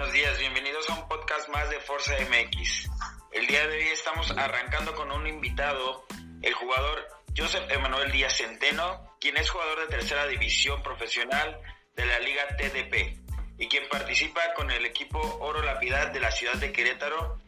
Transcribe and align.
buenos 0.00 0.14
días. 0.14 0.38
Bienvenidos 0.38 0.88
a 0.88 0.94
un 0.94 1.08
podcast 1.08 1.46
más 1.50 1.68
de 1.68 1.78
Forza 1.80 2.14
MX. 2.20 2.88
El 3.32 3.46
día 3.46 3.66
de 3.66 3.76
hoy 3.76 3.88
estamos 3.88 4.30
arrancando 4.30 4.94
con 4.94 5.12
un 5.12 5.26
invitado, 5.26 6.06
el 6.40 6.54
jugador 6.54 7.06
Joseph 7.36 7.70
Emanuel 7.70 8.10
Díaz 8.10 8.38
Centeno, 8.38 9.14
quien 9.20 9.36
es 9.36 9.50
jugador 9.50 9.80
de 9.80 9.88
tercera 9.88 10.26
división 10.26 10.82
profesional 10.82 11.60
de 11.96 12.06
la 12.06 12.18
Liga 12.18 12.48
TDP 12.56 13.20
y 13.58 13.68
quien 13.68 13.86
participa 13.90 14.40
con 14.54 14.70
el 14.70 14.86
equipo 14.86 15.20
Oro 15.40 15.62
Lapidad 15.62 16.12
de 16.12 16.20
la 16.20 16.30
ciudad 16.30 16.54
de 16.54 16.72
Querétaro. 16.72 17.38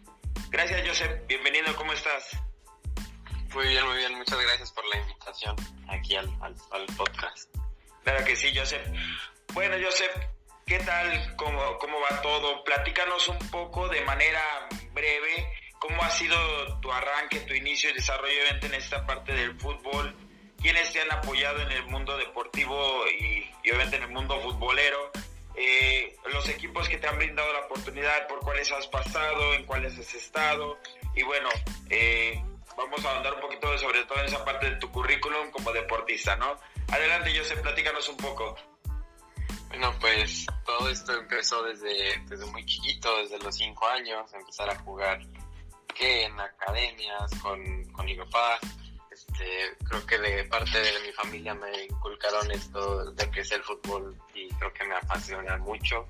Gracias, 0.50 0.86
Joseph. 0.86 1.26
Bienvenido. 1.26 1.75
¿Cómo 1.76 1.94
estás? 1.94 2.36
Muy 3.54 3.66
bien, 3.66 3.86
muy 3.86 3.96
bien. 3.96 4.14
Muchas 4.18 4.39
gracias 4.39 4.72
por 4.72 4.84
la 4.89 4.98
invitación 4.98 5.57
aquí 5.89 6.16
al, 6.16 6.29
al 6.43 6.86
podcast. 6.98 7.48
Claro 8.04 8.22
que 8.26 8.36
sí, 8.36 8.53
Joseph. 8.54 8.86
Bueno, 9.54 9.76
Joseph, 9.82 10.12
¿qué 10.72 10.79
tal? 10.85 11.36
¿Cómo, 11.36 11.79
¿Cómo 11.79 12.00
va 12.00 12.22
todo? 12.22 12.64
Platícanos 12.64 13.29
un 13.29 13.39
poco 13.50 13.89
de 13.89 14.00
manera 14.07 14.40
breve 14.94 15.53
cómo 15.79 16.03
ha 16.03 16.08
sido 16.08 16.35
tu 16.80 16.90
arranque, 16.90 17.40
tu 17.40 17.53
inicio 17.53 17.90
y 17.90 17.93
desarrollo 17.93 18.40
en 18.63 18.72
esta 18.72 19.04
parte 19.04 19.35
del 19.35 19.61
fútbol. 19.61 20.16
¿Quiénes 20.63 20.90
te 20.90 21.03
han 21.03 21.13
apoyado 21.13 21.61
en 21.61 21.72
el 21.72 21.85
mundo 21.89 22.16
deportivo 22.16 23.04
y, 23.07 23.50
obviamente 23.61 23.96
en 23.96 24.04
el 24.04 24.08
mundo 24.13 24.40
futbolero? 24.40 25.13
Eh, 25.57 26.16
los 26.32 26.49
equipos 26.49 26.89
que 26.89 26.96
te 26.96 27.07
han 27.07 27.18
brindado 27.18 27.52
la 27.52 27.66
oportunidad, 27.66 28.27
por 28.27 28.41
cuáles 28.41 28.72
has 28.72 28.86
pasado, 28.86 29.52
en 29.52 29.66
cuáles 29.66 29.99
has 29.99 30.14
estado. 30.14 30.79
Y 31.14 31.22
bueno, 31.22 31.50
eh, 31.91 32.42
vamos 32.78 33.05
a 33.05 33.19
andar 33.19 33.34
un 33.34 33.41
poquito 33.42 33.77
sobre 33.77 34.05
todo 34.05 34.20
en 34.20 34.25
esa 34.25 34.42
parte 34.42 34.70
de 34.70 34.77
tu 34.77 34.91
currículum 34.91 35.50
como 35.50 35.70
deportista, 35.70 36.34
¿no? 36.36 36.56
Adelante, 36.91 37.39
José, 37.39 37.58
platícanos 37.58 38.08
un 38.08 38.16
poco. 38.16 38.56
Bueno, 39.72 39.90
pues 40.00 40.44
todo 40.66 40.90
esto 40.90 41.14
empezó 41.14 41.62
desde, 41.62 42.18
desde 42.28 42.44
muy 42.50 42.62
chiquito, 42.66 43.08
desde 43.22 43.38
los 43.38 43.56
cinco 43.56 43.88
años, 43.88 44.30
empezar 44.34 44.68
a 44.68 44.78
jugar 44.80 45.18
que 45.94 46.24
en 46.24 46.38
academias 46.38 47.30
con, 47.40 47.82
con 47.92 48.04
mi 48.04 48.14
papá. 48.14 48.58
Este, 49.10 49.74
creo 49.88 50.06
que 50.06 50.18
de 50.18 50.44
parte 50.44 50.78
de 50.78 51.00
mi 51.06 51.12
familia 51.12 51.54
me 51.54 51.84
inculcaron 51.84 52.50
esto 52.50 53.12
de 53.12 53.30
que 53.30 53.40
es 53.40 53.50
el 53.52 53.62
fútbol 53.62 54.14
y 54.34 54.50
creo 54.50 54.74
que 54.74 54.84
me 54.84 54.94
apasiona 54.94 55.56
mucho. 55.56 56.06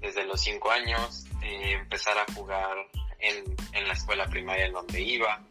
Desde 0.00 0.24
los 0.24 0.40
cinco 0.40 0.70
años, 0.70 1.24
eh, 1.42 1.72
empezar 1.72 2.16
a 2.16 2.32
jugar 2.32 2.76
en, 3.18 3.56
en, 3.72 3.88
la 3.88 3.94
escuela 3.94 4.26
primaria 4.26 4.66
en 4.66 4.72
donde 4.72 5.00
iba, 5.00 5.44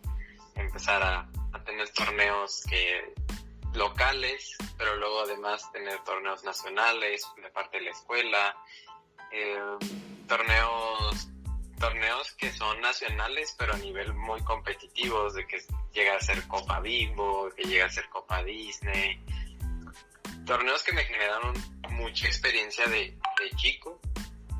empezar 0.55 1.03
a, 1.03 1.30
a 1.52 1.64
tener 1.66 1.89
torneos 1.89 2.64
que 2.69 3.14
locales, 3.74 4.56
pero 4.78 4.96
luego 4.98 5.22
además 5.22 5.72
tener 5.72 6.00
torneos 6.04 6.44
nacionales 6.44 7.26
de 7.42 7.50
parte 7.50 7.78
de 7.78 7.86
la 7.86 7.92
escuela, 7.92 8.56
eh, 9.32 9.60
torneos 10.28 11.28
torneos 11.80 12.32
que 12.36 12.50
son 12.54 12.80
nacionales 12.80 13.56
pero 13.60 13.74
a 13.74 13.78
nivel 13.78 14.14
muy 14.14 14.42
competitivos, 14.44 15.34
de 15.34 15.46
que 15.46 15.62
llega 15.92 16.16
a 16.16 16.22
ser 16.22 16.48
Copa 16.48 16.80
Bimbo, 16.80 17.50
que 17.58 17.64
llega 17.64 17.86
a 17.86 17.90
ser 17.90 18.08
Copa 18.10 18.42
Disney, 18.44 19.22
torneos 20.46 20.82
que 20.84 20.94
me 20.94 21.04
generaron 21.04 21.54
mucha 21.90 22.28
experiencia 22.28 22.86
de, 22.86 23.18
de 23.40 23.50
chico, 23.58 24.00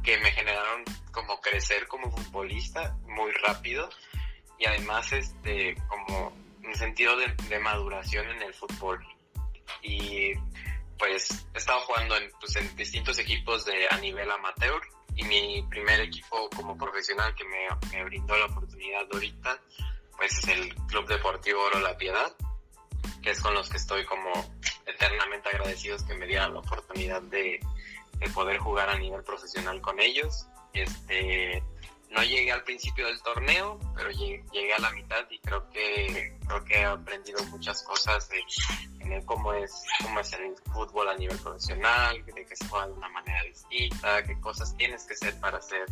que 0.03 0.17
me 0.17 0.31
generaron 0.31 0.84
como 1.11 1.39
crecer 1.39 1.88
como 1.88 2.11
futbolista 2.11 2.97
muy 3.06 3.31
rápido 3.31 3.89
y 4.59 4.66
además 4.66 5.11
este 5.14 5.75
como 5.88 6.34
un 6.64 6.75
sentido 6.75 7.16
de, 7.17 7.59
maduración 7.59 8.28
en 8.30 8.42
el 8.42 8.53
fútbol. 8.53 9.06
Y 9.81 10.33
pues 10.97 11.45
he 11.53 11.58
estado 11.58 11.81
jugando 11.81 12.16
en, 12.16 12.31
pues, 12.39 12.56
en 12.56 12.75
distintos 12.75 13.19
equipos 13.19 13.66
de 13.66 13.88
a 13.89 13.97
nivel 13.97 14.30
amateur 14.31 14.81
y 15.16 15.23
mi 15.23 15.63
primer 15.69 16.00
equipo 16.02 16.50
como 16.56 16.78
profesional 16.78 17.35
que 17.35 17.44
me, 17.46 17.68
me 17.91 18.03
brindó 18.06 18.38
la 18.38 18.46
oportunidad 18.46 19.06
ahorita 19.12 19.59
pues 20.18 20.38
es 20.38 20.47
el 20.47 20.75
Club 20.88 21.07
Deportivo 21.07 21.62
Oro 21.63 21.79
La 21.79 21.97
Piedad, 21.97 22.34
que 23.22 23.31
es 23.31 23.41
con 23.41 23.53
los 23.53 23.69
que 23.69 23.78
estoy 23.78 24.06
como 24.06 24.31
eternamente 24.85 25.50
agradecidos 25.50 26.03
que 26.03 26.13
me 26.13 26.28
dieran 26.28 26.53
la 26.53 26.59
oportunidad 26.59 27.22
de, 27.23 27.59
de 28.19 28.29
poder 28.29 28.57
jugar 28.57 28.90
a 28.90 28.97
nivel 28.97 29.23
profesional 29.23 29.81
con 29.81 30.00
ellos. 30.00 30.47
Este, 30.73 31.63
no 32.13 32.22
llegué 32.24 32.51
al 32.51 32.63
principio 32.63 33.07
del 33.07 33.22
torneo, 33.22 33.79
pero 33.96 34.09
llegué, 34.12 34.74
a 34.74 34.79
la 34.79 34.91
mitad 34.91 35.25
y 35.29 35.40
creo 35.40 35.68
que 35.69 36.38
creo 36.47 36.63
que 36.63 36.75
he 36.75 36.85
aprendido 36.85 37.44
muchas 37.46 37.81
cosas 37.84 38.29
de, 38.29 38.44
cómo 39.25 39.53
es 39.53 39.84
cómo 40.01 40.19
es 40.19 40.34
el 40.34 40.56
fútbol 40.72 41.09
a 41.09 41.16
nivel 41.16 41.38
profesional, 41.40 42.23
de 42.25 42.46
que 42.46 42.56
se 42.56 42.68
juega 42.68 42.88
de 42.88 42.94
una 42.94 43.09
manera 43.09 43.44
distinta, 43.44 44.23
qué 44.23 44.40
cosas 44.40 44.75
tienes 44.78 45.06
que 45.06 45.13
hacer 45.13 45.40
para 45.40 45.59
ser 45.62 45.85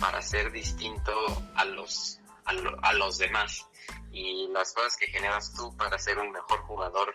para 0.00 0.22
ser 0.22 0.52
distinto 0.52 1.12
a 1.56 1.64
los 1.64 2.20
a, 2.44 2.92
los 2.94 3.18
demás. 3.18 3.66
Y 4.12 4.48
las 4.48 4.72
cosas 4.72 4.96
que 4.96 5.06
generas 5.08 5.52
tú 5.54 5.76
para 5.76 5.98
ser 5.98 6.18
un 6.18 6.30
mejor 6.30 6.60
jugador 6.60 7.12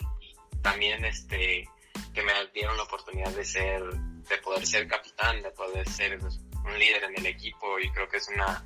también 0.62 1.03
este 1.06 1.68
que 2.14 2.22
me 2.22 2.34
dieron 2.53 2.76
la 2.78 2.84
oportunidad 2.84 3.32
de 3.32 3.46
ser 3.46 3.84
de 3.84 4.38
poder 4.40 4.66
ser 4.66 4.88
capitán, 4.88 5.42
de 5.42 5.52
poder 5.52 5.88
ser 5.90 6.20
un 6.66 6.78
líder 6.79 7.03
en 7.06 7.18
el 7.18 7.25
equipo 7.25 7.79
y 7.79 7.90
creo 7.91 8.07
que 8.07 8.18
es 8.18 8.28
una 8.29 8.63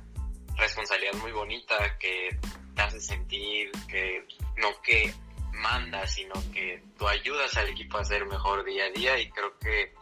responsabilidad 0.56 1.14
muy 1.14 1.32
bonita 1.32 1.98
que 1.98 2.38
te 2.74 2.82
hace 2.82 3.00
sentir 3.00 3.70
que 3.88 4.26
no 4.56 4.80
que 4.82 5.12
mandas, 5.52 6.14
sino 6.14 6.34
que 6.52 6.82
tú 6.96 7.08
ayudas 7.08 7.56
al 7.56 7.68
equipo 7.68 7.98
a 7.98 8.04
ser 8.04 8.26
mejor 8.26 8.64
día 8.64 8.84
a 8.84 8.90
día 8.90 9.18
y 9.18 9.30
creo 9.30 9.58
que 9.58 9.94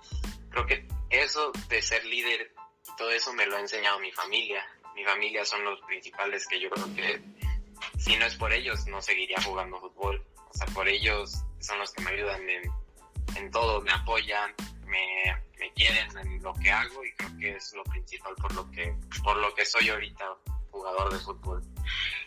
creo 0.50 0.66
que 0.66 0.86
eso 1.10 1.52
de 1.68 1.82
ser 1.82 2.04
líder 2.04 2.52
todo 2.96 3.10
eso 3.10 3.32
me 3.32 3.46
lo 3.46 3.56
ha 3.56 3.60
enseñado 3.60 3.98
mi 3.98 4.10
familia. 4.12 4.64
Mi 4.94 5.04
familia 5.04 5.44
son 5.44 5.64
los 5.64 5.80
principales 5.82 6.46
que 6.46 6.60
yo 6.60 6.70
creo 6.70 6.94
que 6.94 7.20
si 7.98 8.16
no 8.16 8.24
es 8.24 8.36
por 8.36 8.52
ellos 8.52 8.86
no 8.86 9.02
seguiría 9.02 9.40
jugando 9.42 9.78
fútbol. 9.78 10.24
O 10.48 10.54
sea, 10.54 10.66
por 10.68 10.88
ellos 10.88 11.42
son 11.60 11.78
los 11.78 11.92
que 11.92 12.02
me 12.02 12.10
ayudan 12.10 12.48
en, 12.48 12.62
en 13.36 13.50
todo, 13.50 13.82
me 13.82 13.92
apoyan, 13.92 14.54
me, 14.86 15.36
me 15.58 15.72
quieren 15.72 16.18
en 16.18 16.42
lo 16.42 16.52
que 16.54 16.70
hago 16.70 17.04
y 17.04 17.12
creo 17.12 17.38
que 17.38 17.56
es 17.56 17.72
lo 17.74 17.84
principal 17.84 18.34
por 18.36 18.54
lo 18.54 18.70
que, 18.70 18.94
por 19.22 19.36
lo 19.36 19.54
que 19.54 19.64
soy 19.64 19.88
ahorita 19.88 20.24
jugador 20.70 21.12
de 21.12 21.18
fútbol. 21.18 21.62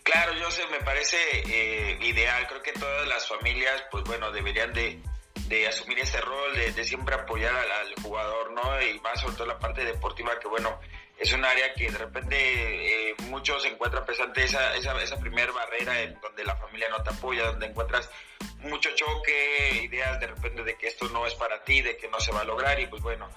Claro, 0.04 0.34
yo 0.34 0.50
sé, 0.50 0.66
me 0.68 0.80
parece 0.80 1.18
eh, 1.46 2.00
ideal. 2.02 2.48
Creo 2.48 2.62
que 2.62 2.74
todas 2.74 3.08
las 3.08 3.28
familias, 3.28 3.84
pues 3.92 4.04
bueno, 4.06 4.32
deberían 4.32 4.74
de, 4.74 5.00
de 5.48 5.68
asumir 5.68 6.00
ese 6.00 6.20
rol, 6.22 6.56
de, 6.56 6.72
de 6.72 6.84
siempre 6.84 7.16
apoyar 7.16 7.54
al, 7.54 7.72
al, 7.72 7.94
jugador, 8.02 8.52
¿no? 8.52 8.82
Y 8.82 9.00
más 9.02 9.20
sobre 9.22 9.36
todo 9.36 9.48
la 9.48 9.60
parte 9.60 9.86
deportiva, 9.86 10.40
que 10.40 10.48
bueno, 10.48 10.80
es 11.20 11.34
un 11.34 11.44
área 11.44 11.74
que 11.74 11.92
de 11.92 11.98
repente 11.98 13.10
eh, 13.10 13.16
muchos 13.28 13.66
encuentran 13.66 14.06
pesante 14.06 14.44
esa, 14.46 14.76
esa, 14.76 15.20
primera 15.20 15.52
barrera 15.52 16.02
en 16.02 16.18
donde 16.22 16.46
la 16.46 16.56
familia 16.56 16.88
no 16.90 17.04
te 17.04 17.10
apoya, 17.10 17.46
donde 17.46 17.68
encuentras 17.68 18.10
mucho 18.60 18.90
choque, 18.96 19.82
ideas 19.84 20.20
de 20.22 20.28
repente 20.28 20.64
de 20.64 20.78
que 20.78 20.88
esto 20.88 21.10
no 21.10 21.28
es 21.28 21.36
para 21.36 21.62
ti, 21.64 21.82
de 21.82 21.98
que 21.98 22.08
no 22.08 22.20
se 22.22 22.32
va 22.32 22.42
a 22.42 22.46
lograr 22.46 22.80
y 22.80 22.88
pues 22.88 23.02
bueno, 23.02 23.30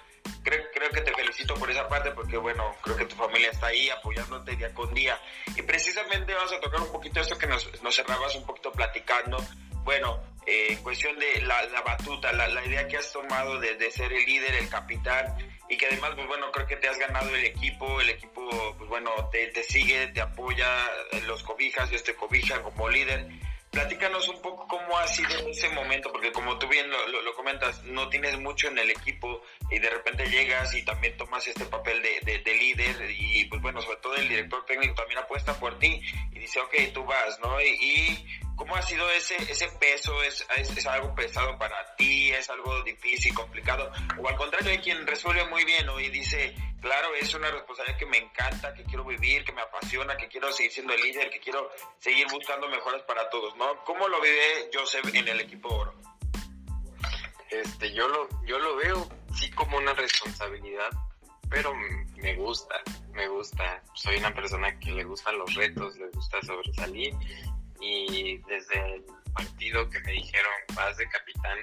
creo, 0.44 0.62
creo 0.72 0.90
que 0.90 1.00
te 1.00 1.12
felicito 1.12 1.54
por 1.54 1.70
esa 1.70 1.88
parte 1.88 2.12
porque 2.12 2.36
bueno, 2.36 2.76
creo 2.82 2.96
que 2.96 3.06
tu 3.06 3.16
familia 3.16 3.50
está 3.50 3.66
ahí 3.66 3.90
apoyándote 3.90 4.54
día 4.54 4.72
con 4.72 4.94
día. 4.94 5.18
Y 5.56 5.62
precisamente 5.62 6.34
vamos 6.34 6.52
a 6.52 6.60
tocar 6.60 6.80
un 6.80 6.92
poquito 6.92 7.20
esto 7.20 7.36
que 7.36 7.48
nos, 7.48 7.82
nos 7.82 7.96
cerrabas 7.96 8.36
un 8.36 8.46
poquito 8.46 8.70
platicando, 8.70 9.44
bueno, 9.82 10.22
eh, 10.46 10.68
en 10.70 10.82
cuestión 10.84 11.18
de 11.18 11.42
la, 11.42 11.64
la 11.66 11.82
batuta, 11.82 12.32
la, 12.32 12.46
la, 12.46 12.64
idea 12.64 12.86
que 12.86 12.96
has 12.96 13.12
tomado 13.12 13.58
de, 13.58 13.74
de 13.74 13.90
ser 13.90 14.12
el 14.12 14.24
líder, 14.24 14.54
el 14.54 14.68
capitán 14.68 15.36
y 15.68 15.76
que 15.76 15.86
además, 15.86 16.12
pues 16.14 16.26
bueno, 16.26 16.50
creo 16.52 16.66
que 16.66 16.76
te 16.76 16.88
has 16.88 16.98
ganado 16.98 17.34
el 17.34 17.44
equipo, 17.44 18.00
el 18.00 18.10
equipo, 18.10 18.74
pues 18.76 18.88
bueno, 18.88 19.10
te, 19.30 19.46
te 19.48 19.62
sigue, 19.62 20.08
te 20.08 20.20
apoya, 20.20 20.68
los 21.26 21.42
cobijas, 21.42 21.90
este 21.92 22.14
cobija 22.14 22.62
como 22.62 22.88
líder. 22.88 23.26
Platícanos 23.70 24.28
un 24.28 24.42
poco 24.42 24.68
cómo 24.68 24.98
ha 24.98 25.06
sido 25.06 25.48
ese 25.48 25.70
momento, 25.70 26.12
porque 26.12 26.30
como 26.30 26.58
tú 26.58 26.68
bien 26.68 26.90
lo, 26.90 27.22
lo, 27.22 27.34
comentas, 27.34 27.82
no 27.84 28.10
tienes 28.10 28.38
mucho 28.38 28.68
en 28.68 28.76
el 28.76 28.90
equipo 28.90 29.40
y 29.70 29.78
de 29.78 29.88
repente 29.88 30.28
llegas 30.28 30.74
y 30.74 30.84
también 30.84 31.16
tomas 31.16 31.46
este 31.46 31.64
papel 31.64 32.02
de, 32.02 32.20
de, 32.20 32.38
de, 32.40 32.54
líder 32.54 33.10
y 33.10 33.46
pues 33.46 33.62
bueno, 33.62 33.80
sobre 33.80 33.96
todo 33.96 34.14
el 34.16 34.28
director 34.28 34.66
técnico 34.66 34.94
también 34.94 35.20
apuesta 35.20 35.58
por 35.58 35.78
ti 35.78 36.02
dice, 36.42 36.60
ok, 36.60 36.74
tú 36.92 37.04
vas, 37.04 37.38
¿no? 37.40 37.60
Y, 37.60 37.68
y 37.68 38.26
¿cómo 38.56 38.74
ha 38.74 38.82
sido 38.82 39.08
ese, 39.10 39.36
ese 39.36 39.68
peso? 39.78 40.22
¿Es, 40.22 40.44
¿Es, 40.56 40.86
algo 40.86 41.14
pesado 41.14 41.56
para 41.56 41.94
ti? 41.96 42.30
¿Es 42.32 42.50
algo 42.50 42.82
difícil, 42.82 43.32
complicado? 43.32 43.90
O 44.18 44.28
al 44.28 44.36
contrario, 44.36 44.70
hay 44.70 44.78
quien 44.78 45.06
resuelve 45.06 45.44
muy 45.46 45.64
bien, 45.64 45.86
¿no? 45.86 45.98
Y 46.00 46.08
dice, 46.08 46.54
claro, 46.80 47.14
es 47.14 47.32
una 47.34 47.50
responsabilidad 47.50 47.98
que 47.98 48.06
me 48.06 48.18
encanta, 48.18 48.74
que 48.74 48.82
quiero 48.84 49.04
vivir, 49.04 49.44
que 49.44 49.52
me 49.52 49.62
apasiona, 49.62 50.16
que 50.16 50.28
quiero 50.28 50.52
seguir 50.52 50.72
siendo 50.72 50.92
el 50.92 51.00
líder, 51.00 51.30
que 51.30 51.38
quiero 51.38 51.70
seguir 51.98 52.26
buscando 52.30 52.68
mejoras 52.68 53.02
para 53.02 53.30
todos, 53.30 53.56
¿no? 53.56 53.84
¿Cómo 53.84 54.08
lo 54.08 54.20
vive 54.20 54.68
Joseph 54.74 55.14
en 55.14 55.28
el 55.28 55.40
equipo 55.40 55.68
Oro? 55.68 55.94
Este, 57.50 57.92
yo 57.92 58.08
lo, 58.08 58.28
yo 58.44 58.58
lo 58.58 58.76
veo 58.76 59.08
sí 59.38 59.50
como 59.50 59.76
una 59.76 59.92
responsabilidad, 59.92 60.90
pero 61.48 61.72
me 62.16 62.34
gusta, 62.34 62.82
me 63.12 63.28
gusta. 63.28 63.82
Soy 63.94 64.16
una 64.16 64.34
persona 64.34 64.78
que 64.78 64.92
le 64.92 65.04
gustan 65.04 65.38
los 65.38 65.54
retos, 65.54 65.96
le 65.96 66.08
gusta 66.10 66.40
sobresalir 66.42 67.14
y 67.80 68.38
desde 68.38 68.94
el 68.94 69.04
partido 69.34 69.88
que 69.90 70.00
me 70.00 70.12
dijeron 70.12 70.52
vas 70.74 70.96
de 70.96 71.08
capitán, 71.08 71.58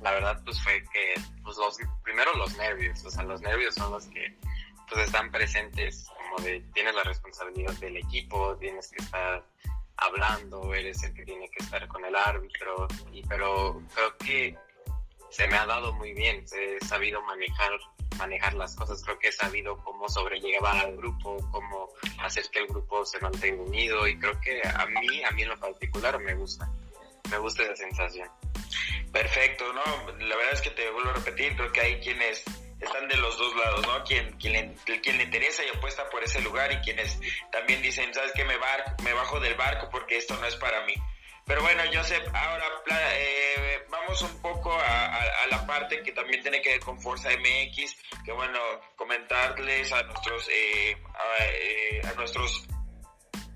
la 0.00 0.12
verdad 0.12 0.40
pues 0.44 0.62
fue 0.62 0.82
que 0.92 1.14
pues 1.42 1.56
los 1.56 1.76
primero 2.02 2.32
los 2.34 2.56
nervios, 2.56 3.04
o 3.04 3.10
sea, 3.10 3.22
los 3.24 3.40
nervios 3.40 3.74
son 3.74 3.92
los 3.92 4.06
que 4.06 4.34
pues 4.88 5.06
están 5.06 5.30
presentes, 5.30 6.08
como 6.16 6.44
de 6.44 6.60
tienes 6.72 6.94
la 6.94 7.02
responsabilidad 7.02 7.74
del 7.74 7.98
equipo, 7.98 8.56
tienes 8.56 8.90
que 8.90 9.02
estar 9.02 9.44
hablando, 9.96 10.72
eres 10.72 11.02
el 11.02 11.12
que 11.12 11.24
tiene 11.24 11.48
que 11.50 11.64
estar 11.64 11.86
con 11.88 12.04
el 12.04 12.14
árbitro, 12.14 12.86
y, 13.12 13.22
pero 13.26 13.82
creo 13.94 14.16
que 14.16 14.56
se 15.30 15.46
me 15.48 15.56
ha 15.56 15.66
dado 15.66 15.92
muy 15.92 16.12
bien, 16.12 16.44
he 16.52 16.84
sabido 16.84 17.20
manejar 17.22 17.72
manejar 18.18 18.54
las 18.54 18.74
cosas, 18.74 19.02
creo 19.04 19.18
que 19.18 19.28
he 19.28 19.32
sabido 19.32 19.78
cómo 19.84 20.08
sobrellevar 20.08 20.76
al 20.76 20.96
grupo, 20.96 21.36
cómo 21.50 21.88
hacer 22.20 22.44
que 22.50 22.60
el 22.60 22.66
grupo 22.66 23.04
se 23.04 23.20
mantenga 23.20 23.62
unido 23.62 24.06
y 24.08 24.18
creo 24.18 24.38
que 24.40 24.60
a 24.66 24.86
mí, 24.86 25.22
a 25.22 25.30
mí 25.30 25.42
en 25.42 25.48
lo 25.48 25.58
particular 25.58 26.18
me 26.18 26.34
gusta, 26.34 26.68
me 27.30 27.38
gusta 27.38 27.62
esa 27.62 27.76
sensación. 27.76 28.28
Perfecto, 29.12 29.72
¿no? 29.72 29.82
La 30.18 30.36
verdad 30.36 30.52
es 30.52 30.60
que 30.60 30.70
te 30.70 30.90
vuelvo 30.90 31.10
a 31.10 31.14
repetir, 31.14 31.56
creo 31.56 31.72
que 31.72 31.80
hay 31.80 32.00
quienes 32.00 32.42
están 32.80 33.08
de 33.08 33.16
los 33.16 33.38
dos 33.38 33.56
lados, 33.56 33.86
¿no? 33.86 34.04
Quien, 34.04 34.32
quien, 34.38 34.76
le, 34.86 35.00
quien 35.00 35.18
le 35.18 35.24
interesa 35.24 35.62
y 35.64 35.76
apuesta 35.76 36.08
por 36.10 36.22
ese 36.22 36.40
lugar 36.42 36.70
y 36.72 36.76
quienes 36.78 37.18
también 37.50 37.82
dicen, 37.82 38.12
¿sabes 38.12 38.32
qué? 38.34 38.44
Me, 38.44 38.56
bar, 38.56 38.96
me 39.02 39.12
bajo 39.12 39.40
del 39.40 39.54
barco 39.54 39.88
porque 39.90 40.16
esto 40.16 40.36
no 40.36 40.46
es 40.46 40.56
para 40.56 40.84
mí. 40.84 40.94
Pero 41.48 41.62
bueno, 41.62 41.82
Joseph, 41.90 42.28
ahora 42.34 42.66
eh, 43.16 43.82
vamos 43.88 44.20
un 44.20 44.42
poco 44.42 44.70
a, 44.70 45.46
la 45.50 45.66
parte 45.66 46.02
que 46.02 46.12
también 46.12 46.42
tiene 46.42 46.60
que 46.60 46.72
ver 46.72 46.80
con 46.80 47.00
Forza 47.00 47.30
MX, 47.30 47.96
que 48.22 48.32
bueno, 48.32 48.58
comentarles 48.96 49.90
a 49.92 50.02
nuestros, 50.02 50.46
eh, 50.50 50.96
eh, 51.40 52.02
a, 52.04 52.12
nuestros 52.12 52.66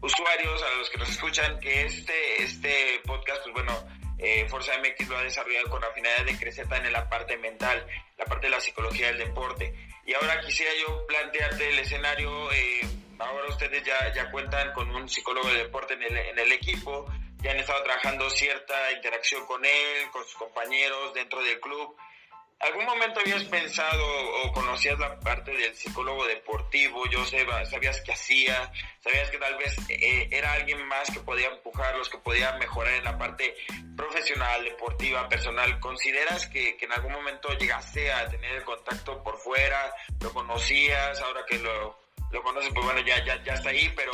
usuarios, 0.00 0.62
a 0.62 0.78
los 0.78 0.88
que 0.88 0.98
nos 0.98 1.10
escuchan, 1.10 1.60
que 1.60 1.84
este, 1.84 2.42
este 2.42 3.00
podcast, 3.04 3.42
pues 3.42 3.54
bueno, 3.54 3.86
eh, 4.18 4.46
Forza 4.48 4.72
MX 4.78 5.08
lo 5.08 5.18
ha 5.18 5.22
desarrollado 5.22 5.68
con 5.68 5.82
la 5.82 5.90
finalidad 5.92 6.24
de 6.24 6.38
crecer 6.38 6.66
también 6.68 6.86
en 6.86 6.92
la 6.94 7.08
parte 7.10 7.36
mental, 7.36 7.86
la 8.16 8.24
parte 8.24 8.46
de 8.46 8.52
la 8.52 8.60
psicología 8.60 9.08
del 9.08 9.18
deporte. 9.18 9.74
Y 10.06 10.14
ahora 10.14 10.40
quisiera 10.40 10.72
yo 10.80 11.06
plantearte 11.06 11.68
el 11.68 11.78
escenario, 11.78 12.30
ahora 13.18 13.48
ustedes 13.48 13.84
ya, 13.84 14.12
ya 14.14 14.30
cuentan 14.30 14.72
con 14.72 14.88
un 14.94 15.08
psicólogo 15.10 15.48
de 15.48 15.64
deporte 15.64 15.92
en 15.92 16.02
el, 16.04 16.16
en 16.16 16.38
el 16.38 16.52
equipo, 16.52 17.06
ya 17.42 17.50
han 17.50 17.58
estado 17.58 17.82
trabajando 17.82 18.30
cierta 18.30 18.92
interacción 18.92 19.44
con 19.46 19.64
él, 19.64 20.10
con 20.12 20.22
sus 20.24 20.34
compañeros 20.34 21.12
dentro 21.14 21.42
del 21.42 21.60
club. 21.60 21.96
¿Algún 22.60 22.84
momento 22.84 23.18
habías 23.18 23.42
pensado 23.42 24.06
o 24.44 24.52
conocías 24.52 24.96
la 24.96 25.18
parte 25.18 25.50
del 25.50 25.74
psicólogo 25.74 26.24
deportivo, 26.26 27.02
Joseba? 27.10 27.64
¿Sabías 27.66 28.00
qué 28.02 28.12
hacía? 28.12 28.72
¿Sabías 29.00 29.28
que 29.32 29.38
tal 29.38 29.56
vez 29.56 29.76
eh, 29.88 30.28
era 30.30 30.52
alguien 30.52 30.86
más 30.86 31.10
que 31.10 31.18
podía 31.18 31.48
empujarlos, 31.48 32.08
que 32.08 32.18
podía 32.18 32.52
mejorar 32.58 32.94
en 32.94 33.02
la 33.02 33.18
parte 33.18 33.56
profesional, 33.96 34.62
deportiva, 34.62 35.28
personal? 35.28 35.80
¿Consideras 35.80 36.46
que, 36.46 36.76
que 36.76 36.84
en 36.84 36.92
algún 36.92 37.12
momento 37.12 37.48
llegase 37.58 38.12
a 38.12 38.28
tener 38.28 38.52
el 38.52 38.62
contacto 38.62 39.20
por 39.24 39.36
fuera? 39.38 39.92
¿Lo 40.20 40.32
conocías? 40.32 41.20
Ahora 41.20 41.44
que 41.44 41.58
lo, 41.58 41.98
lo 42.30 42.42
conoces, 42.44 42.70
pues 42.72 42.86
bueno, 42.86 43.00
ya, 43.00 43.24
ya, 43.24 43.42
ya 43.42 43.54
está 43.54 43.70
ahí, 43.70 43.92
pero 43.96 44.12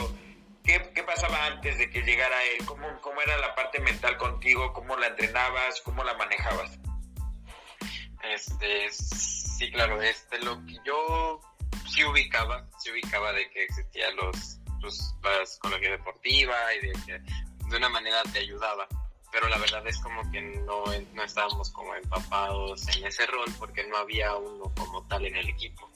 ¿Qué, 0.69 1.03
pasaba 1.03 1.47
antes 1.47 1.79
de 1.79 1.89
que 1.89 2.03
llegara 2.03 2.37
él? 2.45 2.67
¿Cómo, 2.67 2.87
¿Cómo 3.01 3.19
era 3.23 3.39
la 3.39 3.55
parte 3.55 3.81
mental 3.81 4.19
contigo? 4.19 4.71
¿Cómo 4.75 4.99
la 4.99 5.07
entrenabas? 5.07 5.81
¿Cómo 5.81 6.05
la 6.05 6.13
manejabas? 6.13 6.79
Este, 8.23 8.91
sí, 8.91 9.71
claro, 9.73 10.03
este, 10.03 10.39
lo 10.41 10.63
que 10.67 10.77
yo 10.85 11.41
sí 11.89 12.05
ubicaba, 12.05 12.69
sí 12.79 12.91
ubicaba 12.91 13.33
de 13.33 13.49
que 13.49 13.65
existía 13.65 14.11
los, 14.11 14.59
los, 14.81 15.15
la 15.23 15.47
psicología 15.47 15.93
deportiva 15.93 16.55
y 16.75 16.87
de 16.89 16.93
que 17.07 17.19
de 17.69 17.77
una 17.79 17.89
manera 17.89 18.23
te 18.31 18.41
ayudaba, 18.41 18.87
pero 19.33 19.49
la 19.49 19.57
verdad 19.57 19.87
es 19.87 19.99
como 20.01 20.31
que 20.31 20.43
no, 20.43 20.85
no 21.15 21.25
estábamos 21.25 21.71
como 21.71 21.95
empapados 21.95 22.87
en 22.95 23.07
ese 23.07 23.25
rol 23.25 23.51
porque 23.59 23.87
no 23.87 23.97
había 23.97 24.37
uno 24.37 24.71
como 24.77 25.03
tal 25.07 25.25
en 25.25 25.37
el 25.37 25.49
equipo. 25.49 25.91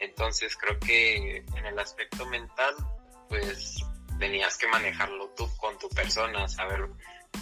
Entonces 0.00 0.54
creo 0.58 0.78
que 0.80 1.36
en 1.38 1.64
el 1.64 1.78
aspecto 1.78 2.26
mental, 2.26 2.74
pues 3.30 3.82
tenías 4.22 4.56
que 4.56 4.68
manejarlo 4.68 5.30
tú 5.30 5.50
con 5.56 5.76
tu 5.78 5.88
persona, 5.88 6.46
saber, 6.46 6.88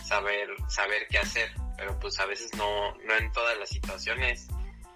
saber, 0.03 0.49
saber 0.69 1.07
qué 1.11 1.19
hacer, 1.19 1.51
pero 1.77 2.01
pues 2.01 2.19
a 2.19 2.25
veces 2.25 2.51
no, 2.57 2.97
no 3.05 3.17
en 3.19 3.31
todas 3.33 3.59
las 3.59 3.69
situaciones 3.69 4.49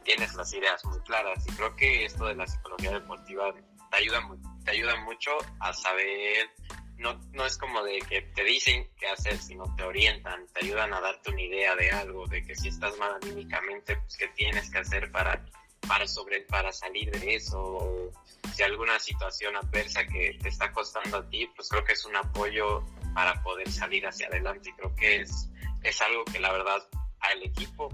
tienes 0.02 0.34
las 0.34 0.50
ideas 0.54 0.82
muy 0.86 0.98
claras 1.00 1.44
y 1.46 1.52
creo 1.52 1.76
que 1.76 2.06
esto 2.06 2.24
de 2.24 2.36
la 2.36 2.46
psicología 2.46 2.90
deportiva 2.90 3.52
te 3.90 3.96
ayuda, 3.98 4.26
te 4.64 4.70
ayuda 4.70 4.96
mucho 5.02 5.32
a 5.60 5.74
saber, 5.74 6.48
no, 6.96 7.20
no 7.32 7.44
es 7.44 7.58
como 7.58 7.84
de 7.84 7.98
que 7.98 8.22
te 8.22 8.44
dicen 8.44 8.88
qué 8.98 9.08
hacer, 9.08 9.36
sino 9.36 9.64
te 9.76 9.82
orientan, 9.82 10.46
te 10.54 10.64
ayudan 10.64 10.94
a 10.94 11.02
darte 11.02 11.32
una 11.32 11.42
idea 11.42 11.76
de 11.76 11.90
algo, 11.90 12.26
de 12.28 12.46
que 12.46 12.54
si 12.54 12.68
estás 12.68 12.96
mal 12.96 13.14
anímicamente, 13.22 13.96
pues 13.96 14.16
qué 14.16 14.28
tienes 14.28 14.70
que 14.70 14.78
hacer 14.78 15.12
para 15.12 15.44
para 15.86 16.08
sobre 16.08 16.40
para 16.40 16.72
salir 16.72 17.10
de 17.10 17.34
eso 17.34 18.10
si 18.54 18.62
alguna 18.62 18.98
situación 18.98 19.56
adversa 19.56 20.06
que 20.06 20.38
te 20.40 20.48
está 20.48 20.72
costando 20.72 21.18
a 21.18 21.28
ti 21.28 21.46
pues 21.56 21.68
creo 21.68 21.84
que 21.84 21.92
es 21.92 22.04
un 22.04 22.16
apoyo 22.16 22.84
para 23.14 23.42
poder 23.42 23.70
salir 23.70 24.06
hacia 24.06 24.28
adelante. 24.28 24.72
Creo 24.76 24.94
que 24.94 25.22
es 25.22 25.50
es 25.82 26.00
algo 26.00 26.24
que 26.24 26.38
la 26.40 26.52
verdad 26.52 26.82
al 27.20 27.42
equipo 27.42 27.88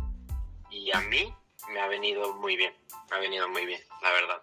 y 0.70 0.92
a 0.92 1.00
mí 1.00 1.34
me 1.72 1.80
ha 1.80 1.88
venido 1.88 2.34
muy 2.36 2.56
bien 2.56 2.74
me 3.10 3.16
ha 3.16 3.20
venido 3.20 3.48
muy 3.48 3.64
bien 3.66 3.80
la 4.02 4.10
verdad. 4.10 4.42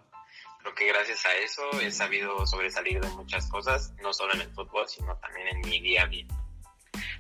Creo 0.60 0.76
que 0.76 0.88
gracias 0.88 1.26
a 1.26 1.34
eso 1.36 1.80
he 1.80 1.92
sabido 1.92 2.46
sobresalir 2.46 3.00
de 3.00 3.10
muchas 3.10 3.48
cosas 3.50 3.94
no 4.02 4.12
solo 4.14 4.34
en 4.34 4.42
el 4.42 4.54
fútbol 4.54 4.88
sino 4.90 5.16
también 5.18 5.48
en 5.48 5.62
mi 5.62 5.80
día 5.80 6.04
a 6.04 6.08
día. 6.08 6.26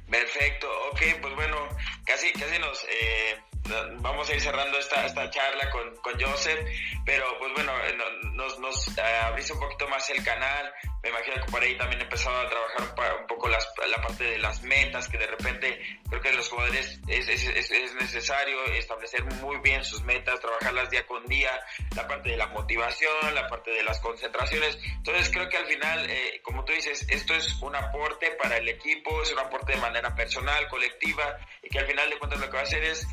Perfecto, 0.09 0.67
ok, 0.91 1.01
pues 1.21 1.35
bueno, 1.35 1.67
casi, 2.05 2.31
casi 2.31 2.57
nos, 2.59 2.81
eh, 2.85 3.43
vamos 3.99 4.29
a 4.29 4.33
ir 4.33 4.41
cerrando 4.41 4.77
esta, 4.77 5.05
esta 5.05 5.29
charla 5.29 5.69
con, 5.69 5.95
con 5.97 6.19
Joseph, 6.19 6.59
pero 7.05 7.25
pues 7.39 7.53
bueno, 7.53 7.71
eh, 7.85 7.97
nos, 8.33 8.59
nos 8.59 8.97
abriste 8.97 9.53
un 9.53 9.59
poquito 9.59 9.87
más 9.87 10.09
el 10.09 10.23
canal, 10.23 10.73
me 11.03 11.09
imagino 11.09 11.35
que 11.45 11.51
por 11.51 11.61
ahí 11.61 11.77
también 11.77 12.01
empezado 12.01 12.37
a 12.39 12.49
trabajar 12.49 13.17
un, 13.19 13.27
poco 13.27 13.47
las, 13.47 13.67
la 13.89 14.01
parte 14.01 14.23
de 14.23 14.37
las 14.39 14.61
metas, 14.63 15.07
que 15.07 15.17
de 15.17 15.27
repente 15.27 15.79
creo 16.09 16.21
que 16.21 16.33
los 16.33 16.49
jugadores 16.49 16.99
es, 17.07 17.29
es, 17.29 17.71
es, 17.71 17.93
necesario 17.95 18.63
establecer 18.73 19.23
muy 19.23 19.57
bien 19.59 19.83
sus 19.83 20.03
metas, 20.03 20.39
trabajarlas 20.39 20.89
día 20.89 21.05
con 21.05 21.25
día, 21.25 21.51
la 21.95 22.07
parte 22.07 22.29
de 22.29 22.37
la 22.37 22.47
motivación, 22.47 23.33
la 23.33 23.47
parte 23.47 23.71
de 23.71 23.83
las 23.83 23.99
concentraciones, 23.99 24.77
entonces 24.97 25.29
creo 25.31 25.47
que 25.49 25.57
al 25.57 25.65
final, 25.67 26.09
eh, 26.09 26.41
como 26.43 26.65
tú 26.65 26.73
dices, 26.73 27.05
esto 27.09 27.33
es 27.33 27.61
un 27.61 27.75
aporte 27.75 28.31
para 28.31 28.57
el 28.57 28.67
equipo, 28.67 29.21
es 29.21 29.31
un 29.31 29.39
aporte 29.39 29.73
de 29.73 29.81
manera 29.81 30.13
personal, 30.15 30.67
colectiva, 30.67 31.37
y 31.63 31.69
que 31.69 31.79
al 31.79 31.87
final 31.87 32.09
de 32.09 32.17
cuentas 32.17 32.39
lo 32.39 32.47
que 32.47 32.53
va 32.53 32.59
a 32.59 32.63
hacer 32.63 32.83
es 32.83 33.07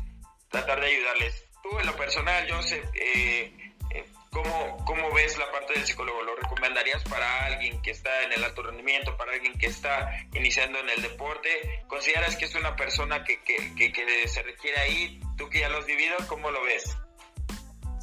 tratar 0.49 0.79
de 0.79 0.87
ayudarles. 0.87 1.43
Tú 1.63 1.79
en 1.79 1.85
lo 1.85 1.95
personal, 1.95 2.47
Joseph, 2.49 2.85
eh, 2.93 3.55
eh, 3.91 4.05
¿cómo, 4.29 4.83
¿cómo 4.85 5.11
ves 5.13 5.37
la 5.37 5.51
parte 5.51 5.73
del 5.73 5.85
psicólogo? 5.85 6.21
¿Lo 6.23 6.35
recomendarías 6.35 7.03
para 7.03 7.45
alguien 7.45 7.81
que 7.81 7.91
está 7.91 8.23
en 8.23 8.33
el 8.33 8.43
alto 8.43 8.63
rendimiento, 8.63 9.17
para 9.17 9.33
alguien 9.33 9.57
que 9.57 9.67
está 9.67 10.11
iniciando 10.33 10.79
en 10.79 10.89
el 10.89 11.01
deporte? 11.01 11.83
¿Consideras 11.87 12.35
que 12.35 12.45
es 12.45 12.55
una 12.55 12.75
persona 12.75 13.23
que, 13.23 13.41
que, 13.41 13.91
que, 13.91 14.27
se 14.27 14.43
requiere 14.43 14.79
ahí? 14.79 15.19
¿Tú 15.37 15.49
que 15.49 15.59
ya 15.59 15.69
lo 15.69 15.79
has 15.79 15.85
cómo 16.27 16.51
lo 16.51 16.63
ves? 16.63 16.95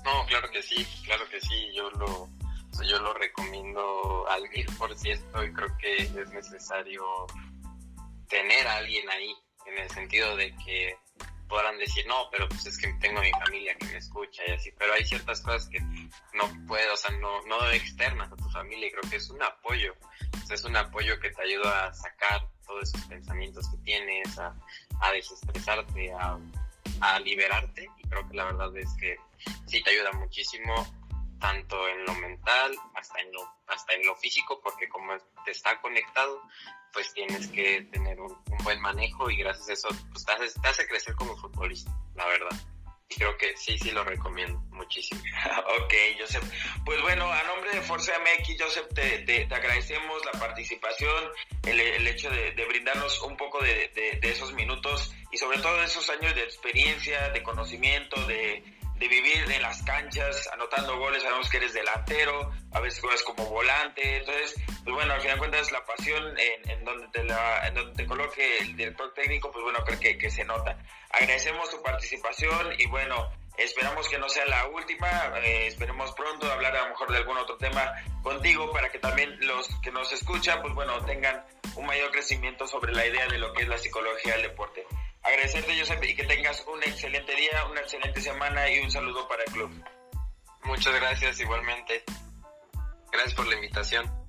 No, 0.05 0.27
claro 0.27 0.51
que 0.51 0.63
sí, 0.63 0.85
claro 1.05 1.29
que 1.29 1.41
sí, 1.41 1.73
yo 1.75 1.89
lo, 1.91 2.29
yo 2.89 2.99
lo 2.99 3.15
recomiendo 3.15 4.27
al 4.29 4.49
mil 4.51 4.67
por 4.77 4.99
ciento 4.99 5.45
y 5.45 5.53
creo 5.53 5.77
que 5.79 5.97
es 5.97 6.33
necesario 6.33 7.05
tener 8.29 8.67
a 8.67 8.79
alguien 8.79 9.09
ahí, 9.11 9.33
en 9.67 9.79
el 9.79 9.91
sentido 9.91 10.37
de 10.37 10.55
que 10.57 10.97
podrán 11.52 11.76
decir, 11.76 12.06
no, 12.06 12.30
pero 12.30 12.49
pues 12.49 12.64
es 12.64 12.78
que 12.78 12.90
tengo 12.94 13.18
a 13.18 13.23
mi 13.23 13.30
familia 13.32 13.75
que 13.75 13.85
me 13.85 13.99
escucha 13.99 14.42
y 14.49 14.52
así, 14.52 14.73
pero 14.78 14.94
hay 14.94 15.04
ciertas 15.04 15.42
cosas 15.42 15.68
que 15.68 15.80
no 16.32 16.66
puedo, 16.66 16.94
o 16.94 16.97
sea, 16.97 17.11
no, 17.18 17.42
no 17.42 17.71
externas 17.73 18.32
a 18.32 18.37
tu 18.37 18.49
familia 18.49 18.87
y 18.88 18.90
creo 18.90 19.11
que 19.11 19.16
es 19.16 19.28
un 19.28 19.42
apoyo, 19.42 19.94
es 20.50 20.64
un 20.64 20.75
apoyo 20.75 21.21
que 21.21 21.28
te 21.28 21.42
ayuda 21.42 21.88
a 21.88 21.92
sacar 21.92 22.49
todos 22.66 22.88
esos 22.88 23.06
pensamientos 23.06 23.68
que 23.71 23.76
tienes, 23.85 24.38
a, 24.38 24.56
a 25.02 25.12
desestresarte, 25.12 26.11
a, 26.14 26.38
a 27.02 27.21
liberarte. 27.21 27.87
Y 27.99 28.09
creo 28.09 28.26
que 28.26 28.35
la 28.35 28.44
verdad 28.47 28.75
es 28.78 28.88
que 28.99 29.16
sí 29.66 29.82
te 29.82 29.90
ayuda 29.90 30.12
muchísimo 30.12 30.87
tanto 31.43 31.89
en 31.89 32.05
lo 32.05 32.15
mental 32.15 32.75
hasta 32.95 33.21
en 33.21 33.33
lo, 33.33 33.41
hasta 33.67 33.93
en 33.95 34.07
lo 34.07 34.15
físico, 34.15 34.61
porque 34.63 34.89
como 34.89 35.13
te 35.45 35.51
está 35.51 35.79
conectado, 35.81 36.41
pues 36.93 37.13
tienes 37.13 37.49
que 37.49 37.83
tener 37.91 38.21
un, 38.21 38.41
buen 38.63 38.81
manejo 38.81 39.29
y 39.29 39.39
gracias 39.39 39.69
a 39.69 39.73
eso 39.73 39.89
pues 40.13 40.25
te 40.25 40.33
hace, 40.33 40.61
te 40.61 40.69
hace 40.69 40.87
crecer 40.87 41.17
como 41.17 41.37
futbolista, 41.37 41.91
la 42.15 42.27
verdad. 42.27 42.57
Creo 43.09 43.37
que 43.37 43.55
sí, 43.57 43.77
sí 43.77 43.91
lo 43.91 44.05
recomiendo 44.05 44.59
muchísimo. 44.71 45.21
ok, 45.83 45.95
Joseph. 46.19 46.45
Pues 46.85 47.03
bueno, 47.03 47.31
a 47.31 47.43
nombre 47.43 47.75
de 47.75 47.83
Forza 47.83 48.13
MX, 48.21 48.63
Joseph, 48.63 48.87
te, 48.95 49.19
te, 49.19 49.43
agradecemos 49.53 50.25
la 50.25 50.39
participación, 50.39 51.25
el, 51.65 51.81
el 51.81 52.07
hecho 52.07 52.31
de, 52.31 52.53
de, 52.53 52.65
brindarnos 52.67 53.21
un 53.23 53.37
poco 53.37 53.63
de, 53.63 53.89
de, 53.89 54.19
de 54.19 54.31
esos 54.31 54.55
minutos 54.55 55.13
y 55.31 55.37
sobre 55.37 55.59
todo 55.59 55.83
esos 55.83 56.09
años 56.09 56.35
de 56.35 56.45
experiencia, 56.45 57.31
de 57.31 57.43
conocimiento, 57.43 58.19
de, 58.27 58.65
de 59.02 59.09
vivir 59.09 59.50
en 59.50 59.62
las 59.62 59.82
canchas, 59.82 60.49
anotando 60.52 60.97
goles, 60.97 61.25
sabemos 61.25 61.50
que 61.50 61.56
eres 61.56 61.73
delantero, 61.73 62.52
a 62.71 62.78
veces 62.78 63.00
juegas 63.00 63.23
como 63.25 63.47
volante, 63.47 64.18
entonces, 64.18 64.54
pues 64.85 64.94
bueno, 64.94 65.14
al 65.14 65.21
final 65.21 65.35
de 65.35 65.38
cuentas 65.40 65.73
la 65.73 65.85
pasión 65.85 66.35
en, 66.38 66.85
donde 66.85 67.09
te 67.09 67.25
la, 67.25 67.73
coloque 68.06 68.59
el 68.59 68.76
director 68.76 69.12
técnico, 69.12 69.50
pues 69.50 69.64
bueno, 69.64 69.80
creo 69.85 69.99
que, 69.99 70.16
que 70.16 70.30
se 70.30 70.44
nota. 70.44 70.78
Agradecemos 71.11 71.68
tu 71.71 71.82
participación 71.82 72.75
y 72.78 72.87
bueno, 72.87 73.30
Esperamos 73.59 74.09
que 74.09 74.18
no 74.18 74.30
sea 74.30 74.47
la 74.47 74.66
última, 74.68 75.09
eh, 75.44 75.66
esperemos 75.66 76.11
pronto 76.12 76.50
hablar 76.50 76.75
a 76.75 76.85
lo 76.85 76.88
mejor 76.88 77.12
de 77.12 77.18
algún 77.18 77.37
otro 77.37 77.59
tema 77.59 77.92
contigo 78.23 78.73
para 78.73 78.90
que 78.90 78.99
también 78.99 79.37
los 79.40 79.68
que 79.82 79.92
nos 79.92 80.11
escuchan, 80.11 80.62
pues 80.62 80.73
bueno, 80.73 81.04
tengan 81.04 81.44
un 81.76 81.85
mayor 81.85 82.11
crecimiento 82.11 82.66
sobre 82.66 82.94
la 82.94 83.06
idea 83.06 83.26
de 83.26 83.38
lo 83.38 83.52
que 83.52 83.64
es 83.64 83.68
la 83.68 83.76
psicología 83.76 84.32
del 84.32 84.42
deporte. 84.44 84.87
Agradecerte, 85.23 85.79
Josep, 85.79 86.02
y 86.05 86.14
que 86.17 86.25
tengas 86.25 86.64
un 86.67 86.83
excelente 86.83 87.35
día, 87.35 87.64
una 87.71 87.81
excelente 87.81 88.21
semana 88.21 88.69
y 88.71 88.81
un 88.81 88.91
saludo 88.91 89.26
para 89.29 89.45
el 89.45 89.52
club. 89.52 89.85
Muchas 90.64 90.95
gracias 90.95 91.41
igualmente. 91.41 92.05
Gracias 93.11 93.35
por 93.35 93.47
la 93.47 93.55
invitación. 93.55 94.22